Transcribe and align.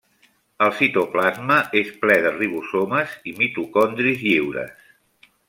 El 0.67 0.71
citoplasma 0.77 1.57
és 1.81 1.91
ple 2.05 2.15
de 2.23 2.31
ribosomes 2.39 3.13
i 3.33 3.35
mitocondris 3.43 4.27
lliures. 4.31 4.91